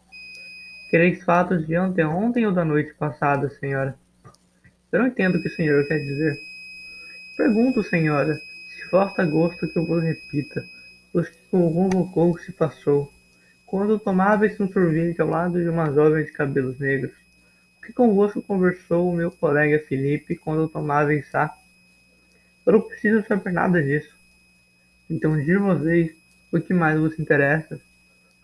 Quereis 0.91 1.25
fatos 1.25 1.67
de 1.67 1.75
anteontem 1.75 2.47
ou 2.47 2.53
da 2.53 2.67
noite 2.67 2.93
passada, 2.93 3.49
senhora? 3.49 3.99
Eu 4.93 4.99
não 4.99 5.07
entendo 5.07 5.39
o 5.39 5.43
que 5.43 5.49
o 5.49 5.57
senhor 5.57 5.87
quer 5.89 6.01
dizer. 6.01 6.50
Pergunto, 7.41 7.83
senhora, 7.83 8.39
se 8.69 8.87
falta 8.91 9.25
gosto 9.25 9.67
que 9.67 9.79
eu 9.79 9.87
vos 9.87 10.03
repita, 10.03 10.69
o 11.11 11.23
que 11.23 11.39
convocou 11.51 12.39
se 12.39 12.53
passou, 12.53 13.11
quando 13.65 13.99
tomava-se 13.99 14.63
um 14.63 14.71
sorvete 14.71 15.23
ao 15.23 15.29
lado 15.31 15.59
de 15.59 15.67
uma 15.67 15.91
jovem 15.91 16.27
de 16.27 16.33
cabelos 16.33 16.79
negros. 16.79 17.15
O 17.79 17.87
que 17.87 17.95
convosco 17.95 18.43
conversou 18.43 19.09
o 19.09 19.17
meu 19.17 19.31
colega 19.31 19.83
Felipe 19.89 20.37
quando 20.37 20.69
tomava 20.69 21.15
em 21.15 21.23
sá? 21.23 21.57
Eu 22.67 22.75
não 22.75 22.83
preciso 22.83 23.27
saber 23.27 23.55
nada 23.55 23.83
disso. 23.83 24.15
Então 25.09 25.43
dir-vos-ei 25.43 26.15
o 26.53 26.61
que 26.61 26.75
mais 26.75 27.01
vos 27.01 27.19
interessa. 27.19 27.81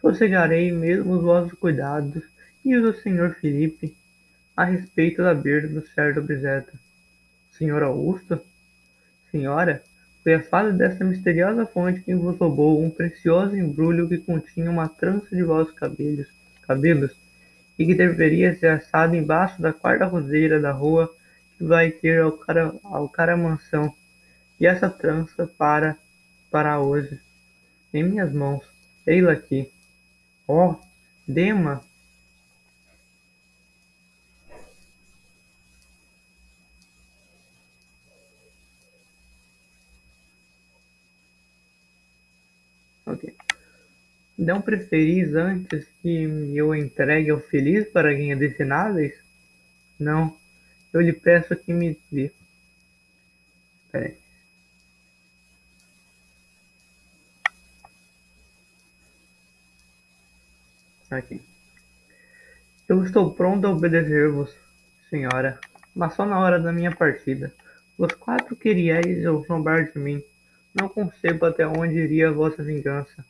Sossegarei 0.01 0.73
mesmo 0.73 1.17
os 1.17 1.23
vossos 1.23 1.53
cuidados 1.59 2.25
e 2.65 2.75
os 2.75 2.83
do 2.83 3.03
senhor 3.03 3.35
Felipe 3.35 3.95
a 4.57 4.65
respeito 4.65 5.23
da 5.23 5.35
perda 5.37 5.69
do 5.69 5.87
certo 5.87 6.21
objeto. 6.21 6.79
Senhor 7.53 7.83
Augusto? 7.83 8.41
Senhora, 9.37 9.83
foi 10.23 10.35
a 10.35 10.43
fada 10.43 10.73
dessa 10.73 11.05
misteriosa 11.05 11.67
fonte 11.67 12.01
que 12.01 12.15
vos 12.15 12.39
roubou 12.39 12.83
um 12.83 12.89
precioso 12.89 13.55
embrulho 13.55 14.09
que 14.09 14.17
continha 14.17 14.71
uma 14.71 14.89
trança 14.89 15.37
de 15.37 15.43
vossos 15.43 15.75
cabelos, 15.75 16.27
cabelos 16.63 17.15
e 17.79 17.85
que 17.85 17.95
deveria 17.95 18.57
ser 18.57 18.69
assado 18.69 19.15
embaixo 19.15 19.61
da 19.61 19.75
quarta 19.75 20.07
roseira 20.07 20.59
da 20.59 20.73
rua 20.73 21.15
que 21.57 21.65
vai 21.65 21.91
ter 21.91 22.23
ao, 22.23 22.33
cara, 22.33 22.75
ao 22.83 23.09
caramansão. 23.11 23.95
E 24.59 24.67
essa 24.67 24.89
trança 24.89 25.47
para, 25.59 25.97
para 26.51 26.81
hoje, 26.81 27.21
em 27.93 28.03
minhas 28.03 28.33
mãos, 28.33 28.65
ei-la 29.07 29.33
aqui. 29.33 29.71
Oh, 30.49 30.77
Dema, 31.29 31.83
Não 44.39 44.61
preferis 44.61 45.35
antes 45.35 45.87
que 46.03 46.25
eu 46.55 46.75
entregue 46.75 47.31
ao 47.31 47.41
feliz 47.41 47.89
para 47.89 48.13
ganhar 48.13 48.37
destináveis? 48.37 49.15
Não. 49.99 50.37
Eu 50.93 51.01
lhe 51.01 51.13
peço 51.13 51.57
que 51.57 51.73
me 51.73 51.99
dê. 52.13 52.31
Peraí. 53.91 54.15
Aqui. 61.11 61.41
Eu 62.89 63.03
estou 63.05 63.33
pronto 63.33 63.67
a 63.67 63.71
obedecer-vos, 63.71 64.55
senhora, 65.09 65.59
mas 65.95 66.15
só 66.15 66.27
na 66.27 66.39
hora 66.39 66.61
da 66.61 66.73
minha 66.73 66.95
partida. 66.95 67.53
Os 67.97 68.13
quatro 68.13 68.55
queríeis 68.55 69.23
zombar 69.47 69.91
de 69.91 69.99
mim. 69.99 70.23
Não 70.75 70.89
concebo 70.89 71.47
até 71.47 71.67
onde 71.67 71.95
iria 71.95 72.29
a 72.29 72.33
vossa 72.33 72.63
vingança. 72.63 73.25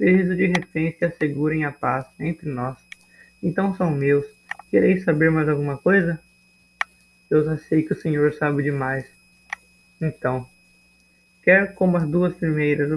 Preciso 0.00 0.34
de 0.34 0.46
reféns 0.46 0.96
que 0.96 1.04
assegurem 1.04 1.66
a 1.66 1.70
paz 1.70 2.06
entre 2.18 2.48
nós. 2.48 2.78
Então 3.42 3.76
são 3.76 3.90
meus. 3.90 4.24
Quereis 4.70 5.04
saber 5.04 5.30
mais 5.30 5.46
alguma 5.46 5.76
coisa? 5.76 6.18
Eu 7.28 7.44
já 7.44 7.58
sei 7.58 7.82
que 7.82 7.92
o 7.92 8.00
senhor 8.00 8.32
sabe 8.32 8.62
demais. 8.62 9.04
Então, 10.00 10.48
quer 11.42 11.74
como 11.74 11.98
as 11.98 12.08
duas 12.08 12.32
primeiras 12.32 12.90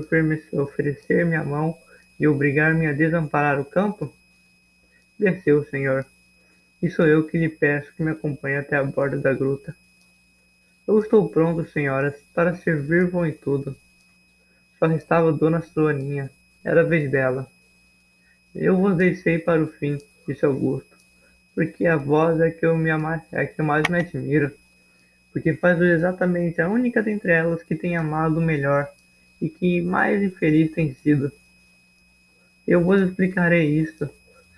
oferecer-me 0.54 1.36
a 1.36 1.44
mão 1.44 1.78
e 2.18 2.26
obrigar-me 2.26 2.88
a 2.88 2.94
desamparar 2.94 3.60
o 3.60 3.66
campo? 3.66 4.16
Desceu, 5.20 5.66
senhor. 5.66 6.06
E 6.82 6.90
sou 6.90 7.06
eu 7.06 7.28
que 7.28 7.38
lhe 7.38 7.50
peço 7.50 7.94
que 7.98 8.02
me 8.02 8.12
acompanhe 8.12 8.56
até 8.56 8.78
a 8.78 8.84
borda 8.86 9.18
da 9.18 9.34
gruta. 9.34 9.76
Eu 10.88 11.00
estou 11.00 11.28
pronto, 11.28 11.70
senhoras, 11.70 12.16
para 12.34 12.56
servir-vos 12.56 13.28
em 13.28 13.34
tudo. 13.34 13.76
Só 14.80 14.88
restava 14.88 15.34
Dona 15.34 15.62
Joaninha. 15.76 16.32
Era 16.64 16.82
a 16.82 16.86
vez 16.86 17.12
dela. 17.12 17.48
Eu 18.56 18.78
vos 18.78 18.96
deixei 18.96 19.40
para 19.40 19.64
o 19.64 19.68
fim, 19.68 19.98
disse 20.28 20.46
Augusto, 20.46 20.96
porque 21.56 21.86
a 21.86 21.96
voz 21.96 22.40
é 22.40 22.52
que 22.52 22.66
eu 22.66 22.78
me 22.78 22.90
ama, 22.90 23.22
é 23.32 23.46
que 23.46 23.60
eu 23.60 23.66
mais 23.66 23.88
me 23.88 24.00
admiro, 24.00 24.52
porque 25.32 25.56
faz 25.56 25.82
exatamente 25.82 26.62
a 26.62 26.70
única 26.70 27.02
dentre 27.02 27.32
elas 27.32 27.64
que 27.64 27.76
tem 27.76 27.98
amado 27.98 28.40
melhor 28.40 28.88
e 29.42 29.50
que 29.50 29.82
mais 29.82 30.22
infeliz 30.22 30.72
tem 30.72 30.94
sido. 30.94 31.32
Eu 32.66 32.82
vos 32.82 33.02
explicarei 33.02 33.78
isto. 33.80 34.10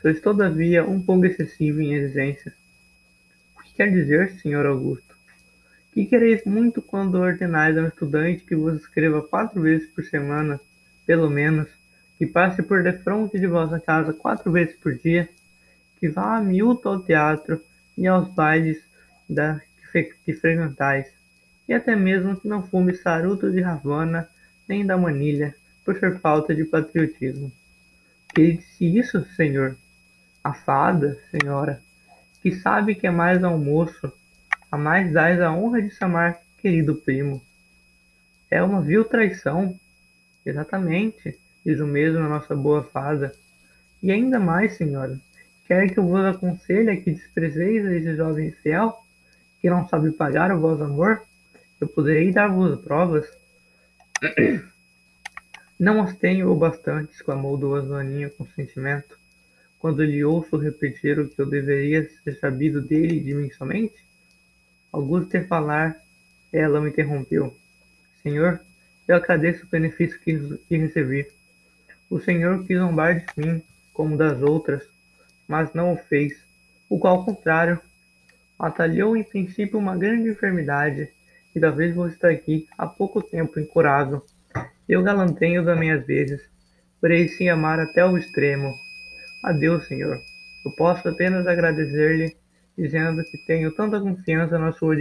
Sois 0.01 0.21
todavia 0.21 0.87
um 0.87 1.01
pouco 1.01 1.25
excessivo 1.25 1.81
em 1.81 1.93
exigências. 1.95 2.53
O 3.57 3.63
que 3.63 3.73
quer 3.73 3.91
dizer, 3.91 4.29
senhor 4.41 4.65
Augusto? 4.67 5.15
Que 5.91 6.05
quereis 6.05 6.43
muito 6.45 6.81
quando 6.81 7.15
ordenais 7.15 7.75
a 7.75 7.81
um 7.81 7.87
estudante 7.87 8.43
que 8.43 8.55
vos 8.55 8.81
escreva 8.81 9.23
quatro 9.23 9.61
vezes 9.61 9.87
por 9.87 10.03
semana, 10.03 10.59
pelo 11.07 11.29
menos, 11.31 11.67
que 12.17 12.25
passe 12.25 12.63
por 12.63 12.81
defronte 12.83 13.39
de 13.39 13.47
vossa 13.47 13.79
casa 13.79 14.13
quatro 14.13 14.51
vezes 14.51 14.75
por 14.75 14.95
dia, 14.95 15.29
que 15.99 16.09
vá 16.09 16.37
a 16.37 16.41
miúdo 16.41 16.87
ao 16.87 17.01
teatro 17.01 17.61
e 17.97 18.07
aos 18.07 18.27
bailes 18.33 18.81
da, 19.29 19.59
que 20.25 20.33
frequentais, 20.33 21.07
e 21.67 21.73
até 21.73 21.95
mesmo 21.95 22.39
que 22.39 22.47
não 22.47 22.61
fume 22.61 22.93
saruto 22.93 23.51
de 23.51 23.63
Havana 23.63 24.27
nem 24.67 24.85
da 24.85 24.97
manilha, 24.97 25.55
por 25.83 25.97
ser 25.97 26.19
falta 26.19 26.53
de 26.53 26.65
patriotismo. 26.65 27.51
Que 28.33 28.53
disse 28.53 28.97
isso, 28.97 29.25
senhor? 29.35 29.77
A 30.43 30.53
fada, 30.53 31.17
senhora, 31.31 31.81
que 32.41 32.51
sabe 32.55 32.95
que 32.95 33.07
é 33.07 33.11
mais 33.11 33.43
almoço 33.43 34.11
a 34.71 34.77
mais 34.77 35.11
dais 35.13 35.39
a 35.39 35.51
honra 35.51 35.81
de 35.81 35.89
chamar 35.91 36.39
querido 36.57 36.95
primo. 36.95 37.41
É 38.49 38.61
uma 38.61 38.81
vil 38.81 39.05
traição. 39.05 39.79
Exatamente, 40.45 41.39
diz 41.65 41.79
o 41.79 41.87
mesmo 41.87 42.19
a 42.19 42.29
nossa 42.29 42.55
boa 42.55 42.83
fada. 42.83 43.31
E 44.01 44.11
ainda 44.11 44.39
mais, 44.39 44.77
senhora, 44.77 45.19
quer 45.65 45.89
que 45.91 45.97
eu 45.97 46.07
vos 46.07 46.23
aconselhe 46.23 46.97
que 46.97 47.11
desprezeis 47.11 47.85
esse 47.85 48.15
jovem 48.15 48.51
fiel, 48.51 48.95
que 49.59 49.69
não 49.69 49.87
sabe 49.87 50.11
pagar 50.11 50.51
o 50.51 50.59
vosso 50.59 50.83
amor? 50.83 51.23
Eu 51.81 51.87
poderei 51.87 52.31
dar-vos 52.31 52.79
provas. 52.81 53.25
Não 55.77 56.01
as 56.01 56.15
tenho 56.15 56.49
o 56.49 56.55
bastante, 56.55 57.11
exclamou 57.11 57.57
Duas 57.57 57.91
Aninha 57.91 58.29
com 58.29 58.45
sentimento, 58.45 59.19
quando 59.77 60.05
lhe 60.05 60.23
ouço 60.23 60.55
repetir 60.55 61.19
o 61.19 61.27
que 61.27 61.41
eu 61.41 61.45
deveria 61.45 62.09
ter 62.23 62.39
sabido 62.39 62.81
dele 62.81 63.17
e 63.17 63.19
de 63.19 63.33
mim 63.33 63.51
somente? 63.51 63.93
Augusto 64.89 65.31
ter 65.31 65.47
falar, 65.47 66.01
ela 66.53 66.79
me 66.79 66.91
interrompeu. 66.91 67.53
Senhor, 68.23 68.61
eu 69.05 69.17
agradeço 69.17 69.65
o 69.65 69.69
benefício 69.69 70.17
que, 70.21 70.57
que 70.69 70.77
recebi. 70.77 71.27
O 72.09 72.19
Senhor 72.19 72.65
quis 72.65 72.77
zombar 72.77 73.19
de 73.19 73.25
mim, 73.35 73.63
como 73.93 74.17
das 74.17 74.41
outras, 74.41 74.83
mas 75.47 75.73
não 75.73 75.93
o 75.93 75.97
fez. 75.97 76.33
O 76.89 76.99
qual, 76.99 77.17
ao 77.17 77.25
contrário, 77.25 77.79
atalhou 78.59 79.17
em 79.17 79.23
princípio 79.23 79.79
uma 79.79 79.97
grande 79.97 80.29
enfermidade, 80.29 81.09
e 81.55 81.59
talvez 81.59 81.95
vou 81.95 82.07
estar 82.07 82.29
aqui 82.29 82.67
há 82.77 82.85
pouco 82.85 83.21
tempo 83.21 83.59
incurável. 83.59 84.23
Eu 84.87 85.01
galanteio 85.01 85.63
das 85.63 85.79
minhas 85.79 86.05
vezes, 86.05 86.41
porém 87.01 87.27
sim 87.27 87.49
amar 87.49 87.79
até 87.79 88.05
o 88.05 88.17
extremo. 88.17 88.73
Adeus, 89.43 89.87
Senhor. 89.87 90.19
Eu 90.65 90.71
posso 90.75 91.07
apenas 91.07 91.47
agradecer-lhe 91.47 92.35
dizendo 92.77 93.23
que 93.23 93.37
tenho 93.45 93.73
tanta 93.73 93.99
confiança 93.99 94.59
na 94.59 94.71
sua, 94.73 94.95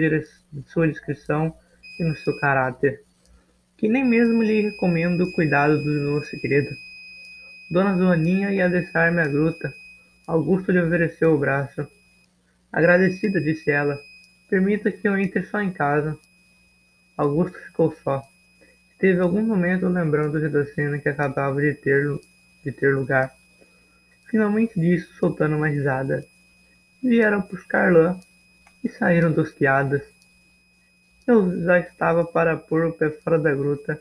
sua 0.67 0.87
descrição 0.87 1.55
e 1.99 2.05
no 2.05 2.15
seu 2.17 2.37
caráter, 2.39 3.03
que 3.77 3.89
nem 3.89 4.05
mesmo 4.05 4.43
lhe 4.43 4.63
recomendo 4.63 5.25
o 5.25 5.33
cuidado 5.33 5.83
do 5.83 5.91
meu 5.91 6.23
segredo. 6.25 6.71
Dona 7.71 7.97
Joaninha 7.97 8.53
ia 8.53 8.69
deixar-me 8.69 9.21
à 9.21 9.27
gruta. 9.27 9.75
Augusto 10.27 10.71
lhe 10.71 10.81
ofereceu 10.81 11.35
o 11.35 11.39
braço. 11.39 11.87
Agradecida, 12.73 13.41
disse 13.41 13.71
ela, 13.71 13.99
permita 14.49 14.91
que 14.91 15.09
eu 15.09 15.19
entre 15.19 15.45
só 15.45 15.61
em 15.61 15.73
casa. 15.73 16.19
Augusto 17.17 17.59
ficou 17.59 17.95
só. 18.03 18.23
Teve 18.99 19.21
algum 19.21 19.43
momento 19.43 19.87
lembrando-se 19.89 20.49
da 20.49 20.65
cena 20.67 20.99
que 20.99 21.09
acabava 21.09 21.61
de 21.61 21.75
ter, 21.75 22.07
de 22.65 22.73
ter 22.73 22.95
lugar. 22.95 23.35
Finalmente 24.31 24.79
disse, 24.79 25.07
soltando 25.19 25.57
uma 25.57 25.69
risada 25.69 26.25
vieram 27.05 27.43
buscar 27.43 27.93
lã 27.93 28.19
e 28.83 28.89
saíram 28.89 29.31
dos 29.31 29.53
piadas. 29.53 30.03
Eu 31.27 31.63
já 31.63 31.79
estava 31.79 32.25
para 32.25 32.57
pôr 32.57 32.87
o 32.87 32.93
pé 32.93 33.11
fora 33.11 33.39
da 33.39 33.55
gruta, 33.55 34.01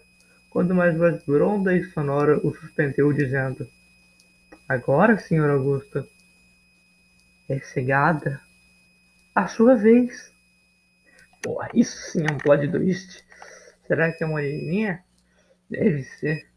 quando 0.54 0.70
uma 0.70 0.92
voz 0.92 1.26
bronda 1.26 1.76
e 1.76 1.84
sonora 1.84 2.38
o 2.38 2.54
suspendeu, 2.54 3.12
dizendo: 3.12 3.68
Agora, 4.70 5.18
senhor 5.18 5.50
Augusto, 5.50 6.08
é 7.50 7.60
cegada. 7.60 8.40
A 9.34 9.48
sua 9.48 9.76
vez. 9.76 10.32
Isso 11.74 12.12
sim 12.12 12.22
é 12.22 12.32
um 12.32 12.38
plot 12.38 12.68
twist. 12.70 13.26
Será 13.88 14.14
que 14.14 14.24
é 14.24 14.28
uma 14.28 14.42
linha? 14.42 15.04
Deve 15.68 16.04
ser. 16.04 16.48